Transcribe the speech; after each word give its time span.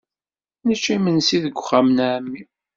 Nečča 0.67 0.91
imensi 0.97 1.37
deg 1.43 1.55
uxxam 1.59 1.87
n 1.91 1.97
ɛemmi. 2.13 2.41